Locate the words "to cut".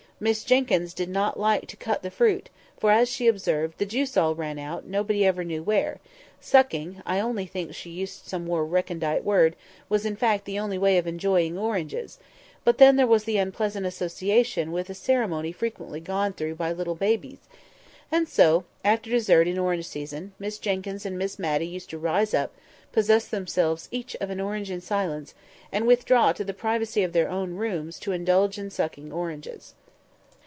1.65-2.03